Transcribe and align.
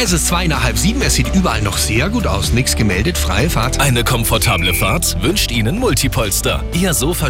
Es 0.00 0.12
ist 0.12 0.28
zwei 0.28 0.46
nach 0.46 0.62
halb 0.62 0.78
sieben. 0.78 1.02
Es 1.02 1.14
sieht 1.16 1.34
überall 1.34 1.60
noch 1.60 1.76
sehr 1.76 2.08
gut 2.08 2.24
aus. 2.28 2.52
Nichts 2.52 2.76
gemeldet. 2.76 3.18
Freie 3.18 3.50
Fahrt. 3.50 3.80
Eine 3.80 4.04
komfortable 4.04 4.72
Fahrt 4.72 5.20
wünscht 5.20 5.50
Ihnen 5.50 5.76
Multipolster. 5.80 6.62
Ihr 6.72 6.94
Sofa 6.94 7.26